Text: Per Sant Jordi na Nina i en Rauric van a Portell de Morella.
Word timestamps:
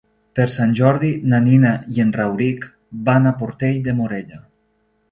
Per 0.37 0.45
Sant 0.53 0.71
Jordi 0.79 1.09
na 1.33 1.41
Nina 1.49 1.75
i 1.97 2.03
en 2.07 2.15
Rauric 2.17 2.67
van 3.11 3.29
a 3.35 3.39
Portell 3.45 3.81
de 3.91 3.97
Morella. 4.01 4.43